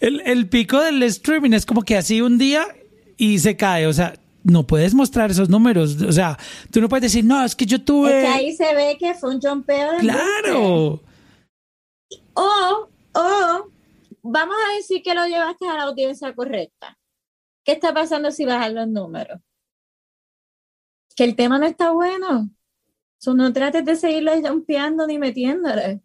El, 0.00 0.22
el 0.22 0.48
pico 0.48 0.80
del 0.80 1.02
streaming 1.02 1.50
es 1.52 1.66
como 1.66 1.82
que 1.82 1.94
así 1.94 2.22
un 2.22 2.38
día 2.38 2.66
y 3.18 3.38
se 3.40 3.58
cae. 3.58 3.86
O 3.86 3.92
sea, 3.92 4.14
no 4.42 4.66
puedes 4.66 4.94
mostrar 4.94 5.30
esos 5.30 5.50
números. 5.50 6.00
O 6.00 6.12
sea, 6.12 6.38
tú 6.70 6.80
no 6.80 6.88
puedes 6.88 7.02
decir, 7.02 7.26
no, 7.26 7.44
es 7.44 7.54
que 7.54 7.66
yo 7.66 7.76
Es 7.76 7.84
tuve. 7.84 8.10
que 8.22 8.26
ahí 8.26 8.56
se 8.56 8.74
ve 8.74 8.96
que 8.98 9.12
fue 9.12 9.34
un 9.34 9.40
de 9.40 9.98
Claro. 10.00 11.02
O, 12.32 12.88
o, 13.12 13.70
vamos 14.22 14.56
a 14.66 14.76
decir 14.76 15.02
que 15.02 15.14
lo 15.14 15.26
llevaste 15.26 15.68
a 15.68 15.74
la 15.74 15.82
audiencia 15.82 16.34
correcta. 16.34 16.96
¿Qué 17.64 17.72
está 17.72 17.92
pasando 17.92 18.30
si 18.30 18.46
bajan 18.46 18.74
los 18.74 18.88
números? 18.88 19.40
Que 21.16 21.24
el 21.24 21.36
tema 21.36 21.58
no 21.58 21.66
está 21.66 21.90
bueno. 21.92 22.50
So, 23.18 23.34
no 23.34 23.52
trates 23.52 23.84
de 23.84 23.96
seguirlo 23.96 24.32
jumpeando 24.42 25.06
ni 25.06 25.18
metiéndole. 25.18 26.00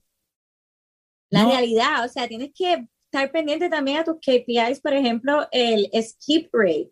La 1.29 1.43
No. 1.43 1.49
realidad, 1.49 2.05
o 2.05 2.07
sea, 2.09 2.27
tienes 2.27 2.51
que 2.53 2.87
estar 3.05 3.31
pendiente 3.31 3.69
también 3.69 3.99
a 3.99 4.03
tus 4.03 4.17
KPIs, 4.19 4.81
por 4.81 4.93
ejemplo, 4.93 5.47
el 5.51 5.89
skip 6.01 6.49
rate 6.53 6.91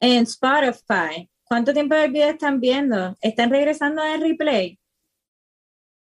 en 0.00 0.22
Spotify. 0.24 1.28
¿Cuánto 1.44 1.72
tiempo 1.72 1.94
del 1.94 2.12
video 2.12 2.30
están 2.30 2.60
viendo? 2.60 3.16
¿Están 3.20 3.50
regresando 3.50 4.02
al 4.02 4.20
replay? 4.20 4.78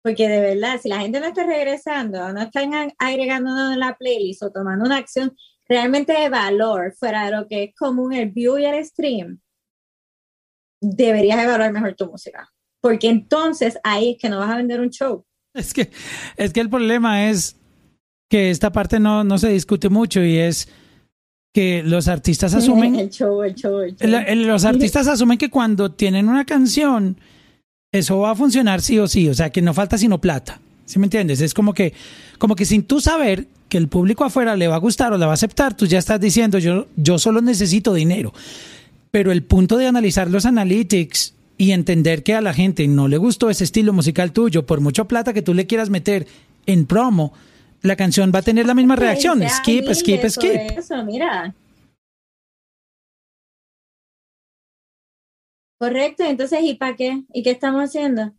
Porque 0.02 0.28
de 0.28 0.40
verdad, 0.40 0.80
si 0.80 0.88
la 0.88 1.00
gente 1.00 1.20
no 1.20 1.26
está 1.26 1.44
regresando, 1.44 2.32
no 2.32 2.40
están 2.42 2.70
agregando 2.98 3.50
en 3.72 3.78
la 3.80 3.96
playlist 3.96 4.42
o 4.42 4.50
tomando 4.52 4.84
una 4.84 4.96
acción 4.96 5.36
realmente 5.68 6.12
de 6.12 6.28
valor 6.30 6.94
fuera 6.98 7.26
de 7.26 7.32
lo 7.36 7.46
que 7.46 7.64
es 7.64 7.74
común 7.74 8.12
el 8.14 8.30
view 8.30 8.58
y 8.58 8.64
el 8.64 8.82
stream, 8.84 9.40
deberías 10.80 11.42
evaluar 11.42 11.72
mejor 11.72 11.94
tu 11.94 12.06
música. 12.10 12.48
Porque 12.80 13.08
entonces 13.08 13.78
ahí 13.82 14.12
es 14.12 14.18
que 14.18 14.28
no 14.28 14.38
vas 14.38 14.50
a 14.50 14.56
vender 14.56 14.80
un 14.80 14.90
show. 14.90 15.24
Es 15.54 15.74
que, 15.74 15.90
es 16.36 16.52
que 16.52 16.60
el 16.60 16.70
problema 16.70 17.28
es 17.30 17.56
que 18.30 18.50
esta 18.50 18.70
parte 18.70 19.00
no, 19.00 19.24
no 19.24 19.38
se 19.38 19.48
discute 19.48 19.88
mucho 19.88 20.22
y 20.22 20.36
es 20.38 20.68
que 21.54 21.82
los 21.82 22.06
artistas 22.08 22.54
asumen. 22.54 22.94
el 22.96 23.10
show, 23.10 23.42
el 23.42 23.54
show, 23.54 23.80
el 23.80 23.96
show. 23.96 24.06
el- 24.08 24.14
el- 24.14 24.46
los 24.46 24.64
artistas 24.64 25.08
asumen 25.08 25.38
que 25.38 25.50
cuando 25.50 25.90
tienen 25.90 26.28
una 26.28 26.44
canción, 26.44 27.16
eso 27.92 28.18
va 28.18 28.32
a 28.32 28.34
funcionar 28.36 28.80
sí 28.82 28.98
o 28.98 29.08
sí. 29.08 29.28
O 29.28 29.34
sea, 29.34 29.50
que 29.50 29.62
no 29.62 29.74
falta 29.74 29.98
sino 29.98 30.20
plata. 30.20 30.60
¿Sí 30.84 30.98
me 30.98 31.06
entiendes? 31.06 31.40
Es 31.40 31.52
como 31.54 31.74
que, 31.74 31.92
como 32.38 32.54
que 32.54 32.64
sin 32.64 32.82
tú 32.84 33.00
saber 33.00 33.46
que 33.68 33.76
el 33.78 33.88
público 33.88 34.24
afuera 34.24 34.56
le 34.56 34.68
va 34.68 34.76
a 34.76 34.78
gustar 34.78 35.12
o 35.12 35.18
la 35.18 35.26
va 35.26 35.32
a 35.32 35.34
aceptar, 35.34 35.76
tú 35.76 35.84
ya 35.86 35.98
estás 35.98 36.18
diciendo, 36.20 36.58
yo, 36.58 36.86
yo 36.96 37.18
solo 37.18 37.42
necesito 37.42 37.92
dinero. 37.92 38.32
Pero 39.10 39.32
el 39.32 39.42
punto 39.42 39.76
de 39.76 39.86
analizar 39.86 40.30
los 40.30 40.46
analytics 40.46 41.34
y 41.56 41.72
entender 41.72 42.22
que 42.22 42.34
a 42.34 42.40
la 42.40 42.54
gente 42.54 42.86
no 42.86 43.08
le 43.08 43.16
gustó 43.16 43.50
ese 43.50 43.64
estilo 43.64 43.92
musical 43.92 44.32
tuyo, 44.32 44.66
por 44.66 44.80
mucho 44.80 45.06
plata 45.06 45.32
que 45.32 45.42
tú 45.42 45.54
le 45.54 45.66
quieras 45.66 45.90
meter 45.90 46.26
en 46.66 46.86
promo, 46.86 47.32
la 47.82 47.96
canción 47.96 48.30
va 48.34 48.40
a 48.40 48.42
tener 48.42 48.66
la 48.66 48.74
misma 48.74 48.96
reacción. 48.96 49.42
Skip, 49.48 49.92
skip, 49.92 50.24
skip. 50.28 50.78
Eso, 50.78 51.04
mira. 51.04 51.54
Correcto, 55.78 56.24
entonces, 56.24 56.60
¿y 56.62 56.74
para 56.74 56.96
qué? 56.96 57.22
¿Y 57.32 57.42
qué 57.42 57.50
estamos 57.50 57.82
haciendo? 57.82 58.34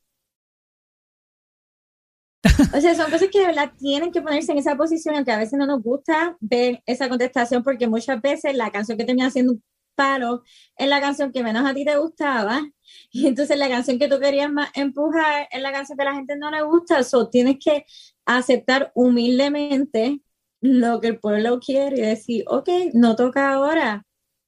O 2.74 2.82
sea, 2.82 2.96
son 2.96 3.10
cosas 3.12 3.30
que 3.32 3.40
de 3.40 3.48
verdad 3.48 3.72
tienen 3.78 4.12
que 4.12 4.22
ponerse 4.22 4.52
en 4.52 4.58
esa 4.58 4.76
posición, 4.76 5.16
aunque 5.16 5.32
a 5.32 5.38
veces 5.38 5.58
no 5.58 5.66
nos 5.66 5.82
gusta 5.82 6.38
ver 6.42 6.82
esa 6.86 7.08
contestación, 7.08 7.64
porque 7.64 7.88
muchas 7.88 8.22
veces 8.22 8.56
la 8.56 8.72
canción 8.72 8.98
que 8.98 9.06
termina 9.06 9.30
siendo 9.30 9.54
un 9.54 9.64
palo 10.00 10.44
es 10.78 10.88
la 10.88 11.02
canción 11.02 11.32
que 11.34 11.44
menos 11.44 11.66
a 11.70 11.74
ti 11.74 11.84
te 11.84 11.98
gustaba, 11.98 12.62
y 13.12 13.28
entonces 13.28 13.58
la 13.58 13.68
canción 13.68 14.00
que 14.00 14.08
tú 14.08 14.18
querías 14.20 14.50
más 14.52 14.70
empujar 14.76 15.48
es 15.52 15.62
la 15.62 15.72
canción 15.72 15.98
que 15.98 16.04
a 16.04 16.12
la 16.12 16.16
gente 16.16 16.36
no 16.38 16.50
le 16.50 16.62
gusta, 16.62 17.04
so 17.04 17.28
tienes 17.30 17.58
que 17.64 17.86
aceptar 18.26 18.92
humildemente 18.96 20.22
lo 20.62 21.00
que 21.02 21.08
el 21.08 21.20
pueblo 21.20 21.60
quiere 21.60 21.98
y 21.98 22.02
decir, 22.02 22.44
ok, 22.48 22.70
no 22.94 23.16
toca 23.16 23.54
ahora. 23.54 24.06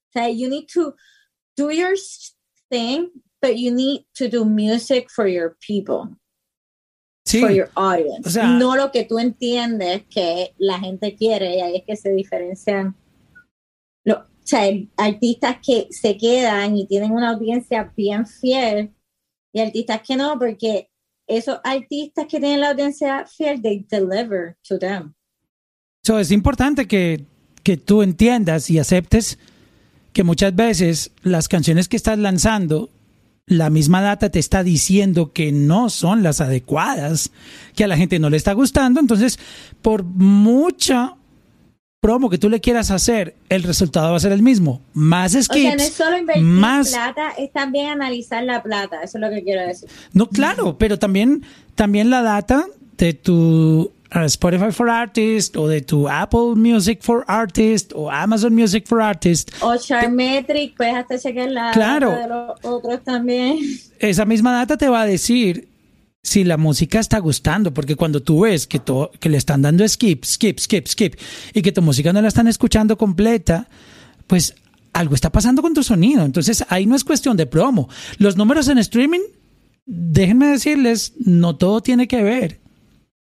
O 0.09 0.11
sea, 0.13 0.29
you 0.29 0.49
need 0.49 0.67
to 0.73 0.95
do 1.57 1.71
your 1.71 1.93
thing, 2.69 3.09
but 3.41 3.55
you 3.55 3.71
need 3.73 4.05
to 4.17 4.27
do 4.27 4.43
music 4.45 5.09
for 5.09 5.25
your 5.27 5.57
people, 5.65 6.15
Sí. 7.25 7.39
for 7.39 7.51
your 7.51 7.69
audience. 7.75 8.27
O 8.27 8.29
sea- 8.29 8.47
no 8.47 8.75
lo 8.75 8.91
que 8.91 9.05
tú 9.05 9.19
entiendes 9.19 10.03
que 10.09 10.53
la 10.57 10.79
gente 10.79 11.15
quiere, 11.15 11.55
y 11.55 11.61
ahí 11.61 11.75
es 11.77 11.83
que 11.85 11.95
se 11.95 12.11
diferencian. 12.11 12.95
Lo- 14.03 14.25
o 14.43 14.47
sea, 14.47 14.63
artistas 14.97 15.57
que 15.65 15.87
se 15.91 16.17
quedan 16.17 16.75
y 16.75 16.87
tienen 16.87 17.11
una 17.11 17.29
audiencia 17.29 17.93
bien 17.95 18.25
fiel, 18.25 18.93
y 19.53 19.59
artistas 19.59 20.01
que 20.05 20.15
no, 20.15 20.37
porque 20.39 20.89
esos 21.27 21.59
artistas 21.63 22.25
que 22.27 22.39
tienen 22.39 22.61
la 22.61 22.71
audiencia 22.71 23.25
fiel, 23.25 23.61
they 23.61 23.85
deliver 23.89 24.57
to 24.67 24.79
them. 24.79 25.13
So, 26.03 26.19
es 26.19 26.31
importante 26.31 26.87
que, 26.87 27.25
que 27.63 27.77
tú 27.77 28.01
entiendas 28.01 28.69
y 28.69 28.79
aceptes 28.79 29.37
que 30.13 30.23
muchas 30.23 30.55
veces 30.55 31.11
las 31.21 31.47
canciones 31.47 31.87
que 31.87 31.95
estás 31.95 32.17
lanzando, 32.17 32.89
la 33.45 33.69
misma 33.69 34.01
data 34.01 34.29
te 34.29 34.39
está 34.39 34.63
diciendo 34.63 35.31
que 35.31 35.51
no 35.51 35.89
son 35.89 36.23
las 36.23 36.41
adecuadas, 36.41 37.31
que 37.75 37.83
a 37.83 37.87
la 37.87 37.97
gente 37.97 38.19
no 38.19 38.29
le 38.29 38.37
está 38.37 38.53
gustando. 38.53 38.99
Entonces, 38.99 39.39
por 39.81 40.03
mucha 40.03 41.15
promo 42.01 42.31
que 42.31 42.39
tú 42.39 42.49
le 42.49 42.59
quieras 42.59 42.89
hacer, 42.89 43.35
el 43.47 43.61
resultado 43.61 44.09
va 44.09 44.17
a 44.17 44.19
ser 44.19 44.31
el 44.31 44.41
mismo. 44.41 44.81
Más 44.93 45.35
O 45.35 45.41
sea, 45.43 45.55
no 45.55 45.69
es 45.69 45.83
skips, 45.83 45.93
solo 45.93 46.17
invertir 46.17 46.43
más 46.43 46.89
plata, 46.89 47.29
es 47.37 47.51
también 47.53 47.89
analizar 47.91 48.43
la 48.43 48.63
plata. 48.63 49.03
Eso 49.03 49.19
es 49.19 49.21
lo 49.21 49.29
que 49.29 49.43
quiero 49.43 49.61
decir. 49.67 49.87
No, 50.11 50.27
claro, 50.27 50.77
pero 50.79 50.97
también, 50.97 51.43
también 51.75 52.09
la 52.09 52.23
data 52.23 52.65
de 52.97 53.13
tu 53.13 53.91
uh, 54.15 54.19
Spotify 54.25 54.71
for 54.71 54.89
Artists 54.89 55.55
o 55.55 55.67
de 55.67 55.81
tu 55.81 56.09
Apple 56.09 56.55
Music 56.55 57.01
for 57.03 57.23
Artists 57.27 57.93
o 57.95 58.09
Amazon 58.09 58.55
Music 58.55 58.87
for 58.87 58.99
Artists, 58.99 59.53
O 59.61 59.77
Charmetric, 59.77 60.75
puedes 60.75 60.95
hasta 60.95 61.19
chequear 61.19 61.51
la 61.51 61.69
Claro. 61.71 62.09
data 62.09 62.21
de 62.23 62.27
los 62.29 62.65
otros 62.65 63.03
también. 63.03 63.59
esa 63.99 64.25
misma 64.25 64.53
data 64.53 64.75
te 64.75 64.89
va 64.89 65.01
a 65.01 65.05
decir 65.05 65.67
si 66.23 66.43
la 66.43 66.57
música 66.57 66.99
está 66.99 67.19
gustando, 67.19 67.73
porque 67.73 67.95
cuando 67.95 68.21
tú 68.21 68.41
ves 68.41 68.67
que, 68.67 68.79
to- 68.79 69.11
que 69.19 69.29
le 69.29 69.37
están 69.37 69.61
dando 69.61 69.87
skip, 69.87 70.23
skip, 70.23 70.59
skip, 70.59 70.87
skip, 70.87 71.15
y 71.53 71.61
que 71.61 71.71
tu 71.71 71.81
música 71.81 72.13
no 72.13 72.21
la 72.21 72.27
están 72.27 72.47
escuchando 72.47 72.97
completa, 72.97 73.67
pues 74.27 74.53
algo 74.93 75.15
está 75.15 75.31
pasando 75.31 75.61
con 75.61 75.73
tu 75.73 75.83
sonido. 75.83 76.23
Entonces 76.23 76.63
ahí 76.69 76.85
no 76.85 76.95
es 76.95 77.03
cuestión 77.03 77.37
de 77.37 77.47
promo. 77.47 77.89
Los 78.17 78.37
números 78.37 78.67
en 78.67 78.77
streaming, 78.77 79.21
déjenme 79.85 80.47
decirles, 80.47 81.13
no 81.17 81.55
todo 81.57 81.81
tiene 81.81 82.07
que 82.07 82.21
ver 82.21 82.59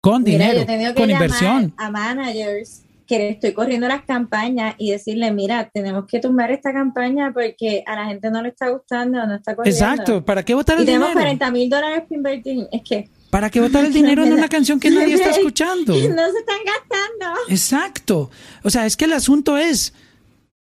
con 0.00 0.22
Mira, 0.22 0.38
dinero, 0.38 0.54
yo 0.58 0.62
he 0.62 0.66
tenido 0.66 0.94
que 0.94 1.00
con 1.02 1.10
inversión. 1.10 1.74
a 1.76 1.90
managers 1.90 2.80
que 3.06 3.18
le 3.18 3.28
estoy 3.30 3.52
corriendo 3.52 3.88
las 3.88 4.04
campañas 4.04 4.74
y 4.78 4.90
decirle, 4.90 5.30
mira, 5.30 5.70
tenemos 5.72 6.06
que 6.06 6.20
tumbar 6.20 6.50
esta 6.50 6.72
campaña 6.72 7.32
porque 7.32 7.82
a 7.86 7.96
la 7.96 8.06
gente 8.06 8.30
no 8.30 8.42
le 8.42 8.48
está 8.50 8.68
gustando, 8.70 9.24
no 9.26 9.34
está 9.34 9.54
corriendo. 9.54 9.84
Exacto, 9.84 10.24
¿para 10.24 10.44
qué 10.44 10.54
votar 10.54 10.76
Y 10.78 10.80
el 10.80 10.86
tenemos 10.86 11.08
dinero? 11.08 11.20
40 11.20 11.50
mil 11.50 11.70
dólares 11.70 12.02
para 12.02 12.16
invertir. 12.16 12.68
Es 12.72 12.82
que 12.82 13.08
¿Para 13.30 13.50
qué 13.50 13.60
votar 13.60 13.84
el 13.84 13.92
dinero 13.94 14.24
en 14.24 14.32
una 14.32 14.48
canción 14.48 14.80
que 14.80 14.90
nadie 14.90 15.14
está 15.14 15.30
escuchando? 15.38 15.92
no 15.94 16.00
se 16.00 16.08
están 16.08 16.58
gastando. 16.64 17.40
Exacto. 17.48 18.30
O 18.62 18.70
sea, 18.70 18.86
es 18.86 18.96
que 18.96 19.04
el 19.04 19.12
asunto 19.12 19.56
es 19.56 19.92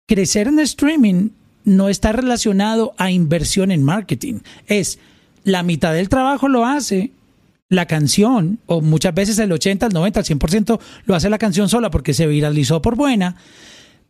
crecer 0.08 0.48
en 0.48 0.60
streaming 0.60 1.30
no 1.66 1.90
está 1.90 2.14
relacionado 2.14 2.94
a 2.98 3.12
inversión 3.12 3.72
en 3.72 3.84
marketing. 3.84 4.40
Es 4.68 5.00
la 5.44 5.64
mitad 5.64 5.94
del 5.94 6.10
trabajo 6.10 6.48
lo 6.48 6.66
hace 6.66 7.12
la 7.70 7.86
canción, 7.86 8.60
o 8.66 8.82
muchas 8.82 9.14
veces 9.14 9.40
el 9.40 9.52
80, 9.52 9.88
el 9.88 9.94
90, 9.94 10.20
el 10.20 10.26
100% 10.26 10.80
lo 11.06 11.16
hace 11.16 11.30
la 11.30 11.38
canción 11.38 11.68
sola 11.70 11.92
porque 11.92 12.14
se 12.14 12.28
viralizó 12.28 12.82
por 12.82 12.96
buena, 12.96 13.36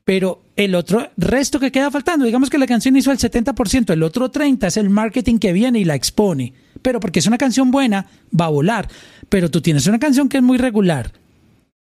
pero 0.04 0.42
el 0.56 0.76
otro 0.76 1.10
resto 1.18 1.60
que 1.60 1.72
queda 1.72 1.92
faltando, 1.92 2.26
digamos 2.26 2.50
que 2.50 2.58
la 2.58 2.68
canción 2.68 2.96
hizo 2.96 3.12
el 3.12 3.18
70%, 3.18 3.92
el 3.92 4.04
otro 4.04 4.32
30% 4.32 4.68
es 4.68 4.78
el 4.78 4.90
marketing 4.90 5.40
que 5.40 5.54
viene 5.54 5.80
y 5.80 5.86
la 5.86 5.96
expone, 5.96 6.54
pero 6.82 7.00
porque 7.00 7.20
es 7.20 7.28
una 7.28 7.38
canción 7.38 7.72
buena, 7.72 8.06
va 8.40 8.46
a 8.46 8.50
volar, 8.50 8.88
pero 9.28 9.50
tú 9.50 9.62
tienes 9.62 9.88
una 9.88 10.00
canción 10.00 10.30
que 10.30 10.38
es 10.38 10.44
muy 10.44 10.58
regular. 10.58 11.12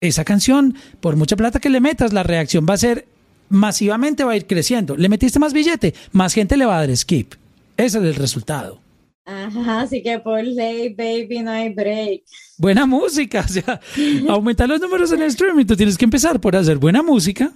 Esa 0.01 0.25
canción, 0.25 0.75
por 0.99 1.15
mucha 1.15 1.35
plata 1.35 1.59
que 1.59 1.69
le 1.69 1.79
metas, 1.79 2.11
la 2.11 2.23
reacción 2.23 2.65
va 2.69 2.73
a 2.73 2.77
ser 2.77 3.07
masivamente 3.49 4.23
va 4.23 4.33
a 4.33 4.35
ir 4.37 4.45
creciendo. 4.45 4.97
Le 4.97 5.09
metiste 5.09 5.39
más 5.39 5.53
billete, 5.53 5.93
más 6.11 6.33
gente 6.33 6.57
le 6.57 6.65
va 6.65 6.77
a 6.77 6.85
dar 6.85 6.95
skip. 6.95 7.33
Ese 7.77 7.99
es 7.99 8.03
el 8.03 8.15
resultado. 8.15 8.81
Ajá, 9.29 9.81
así 9.81 10.01
que 10.01 10.19
por 10.19 10.41
ley, 10.41 10.93
baby, 10.93 11.39
no 11.43 11.51
hay 11.51 11.73
break. 11.73 12.23
Buena 12.57 12.85
música, 12.85 13.41
o 13.45 13.47
sea, 13.47 13.81
aumentar 14.29 14.69
los 14.69 14.79
números 14.79 15.11
en 15.11 15.21
el 15.21 15.27
streaming, 15.27 15.65
tú 15.65 15.75
tienes 15.75 15.97
que 15.97 16.05
empezar 16.05 16.39
por 16.39 16.55
hacer 16.55 16.77
buena 16.77 17.03
música. 17.03 17.51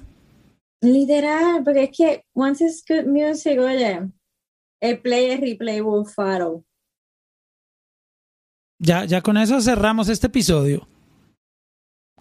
Literal, 0.82 1.64
porque 1.64 1.84
es 1.84 1.98
que 1.98 2.26
once 2.34 2.66
it's 2.66 2.84
good 2.88 3.06
music, 3.06 3.58
oye, 3.60 4.02
el 4.82 5.00
play 5.00 5.32
es 5.32 5.40
replay 5.40 5.80
will 5.80 6.06
follow. 6.06 6.66
Ya, 8.80 9.06
ya 9.06 9.22
con 9.22 9.38
eso 9.38 9.62
cerramos 9.62 10.10
este 10.10 10.28
episodio. 10.28 10.88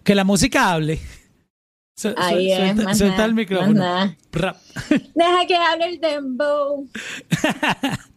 Que 0.03 0.15
la 0.15 0.23
música 0.23 0.71
hable. 0.71 0.99
Su- 1.97 2.13
Ahí 2.15 2.47
su- 2.47 2.53
es, 2.53 2.57
suelta, 2.67 2.83
más 2.83 2.97
suelta 2.97 3.15
nada, 3.17 3.25
el 3.27 3.33
micrófono. 3.33 3.83
Deja 5.13 5.45
que 5.47 5.55
hable 5.57 5.85
el 5.89 5.99
dembow. 5.99 6.87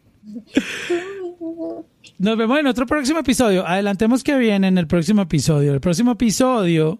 Nos 2.18 2.36
vemos 2.36 2.58
en 2.58 2.66
otro 2.66 2.86
próximo 2.86 3.20
episodio. 3.20 3.66
Adelantemos 3.66 4.22
que 4.22 4.36
viene 4.36 4.68
en 4.68 4.78
el 4.78 4.86
próximo 4.86 5.22
episodio. 5.22 5.74
El 5.74 5.80
próximo 5.80 6.12
episodio 6.12 6.98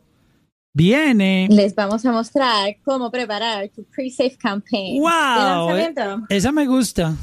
viene. 0.75 1.49
Les 1.51 1.75
vamos 1.75 2.05
a 2.05 2.13
mostrar 2.13 2.77
cómo 2.85 3.11
preparar 3.11 3.69
tu 3.69 3.85
pre-save 3.85 4.37
campaign. 4.37 5.01
¡Wow! 5.01 5.09
de 5.09 5.81
lanzamiento. 5.81 6.27
Esa 6.29 6.53
me 6.53 6.67
gusta. 6.67 7.15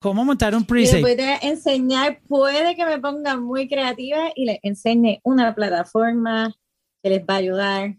¿Cómo 0.00 0.24
montar 0.24 0.54
un 0.54 0.66
Y 0.68 0.74
les 0.74 1.00
voy 1.00 1.12
a 1.20 1.38
enseñar, 1.38 2.20
puede 2.28 2.76
que 2.76 2.84
me 2.84 2.98
ponga 3.00 3.36
muy 3.36 3.66
creativa 3.66 4.30
y 4.34 4.44
les 4.44 4.58
enseñe 4.62 5.20
una 5.24 5.54
plataforma 5.54 6.54
que 7.02 7.10
les 7.10 7.22
va 7.22 7.34
a 7.34 7.38
ayudar 7.38 7.96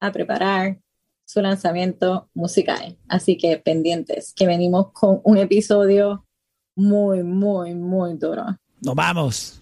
a 0.00 0.12
preparar 0.12 0.78
su 1.26 1.40
lanzamiento 1.40 2.28
musical. 2.34 2.96
Así 3.08 3.36
que 3.36 3.58
pendientes, 3.58 4.34
que 4.34 4.46
venimos 4.46 4.92
con 4.92 5.20
un 5.24 5.38
episodio 5.38 6.27
muy, 6.78 7.22
muy, 7.24 7.74
muy 7.74 8.16
duro. 8.16 8.56
Nos 8.80 8.94
vamos. 8.94 9.60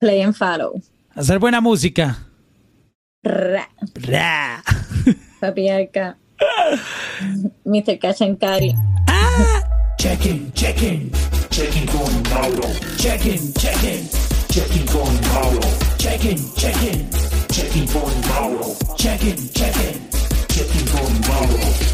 Play 0.00 0.22
and 0.22 0.34
follow. 0.34 0.80
Hacer 1.14 1.38
buena 1.38 1.60
música. 1.60 2.16
Ra, 3.22 3.68
Ra. 3.94 4.62
Papi 5.40 5.68
Arca. 5.68 6.16
Mr. 7.64 7.98
Kachankari. 7.98 8.74
Check-in, 9.98 10.52
check-in, 10.52 11.10
check-in 11.50 11.86
con 11.86 12.22
Mauro. 12.30 12.68
Check-in, 12.98 13.52
check-in, 13.54 14.08
check-in 14.48 14.86
con 14.86 15.20
Mauro. 15.32 15.60
Check-in, 15.98 16.36
check-in, 16.56 17.08
check-in 17.48 17.86
con 17.88 18.12
Mauro. 18.28 18.74
Check-in, 18.96 19.36
check-in, 19.54 20.08
check-in 20.48 20.86
con 20.92 21.20
Mauro. 21.28 21.93